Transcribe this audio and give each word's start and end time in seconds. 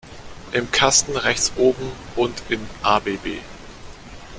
Im 0.51 0.71
Kasten 0.71 1.15
rechts 1.15 1.51
oben 1.57 1.91
und 2.15 2.41
in 2.49 2.59
Abb. 2.81 3.07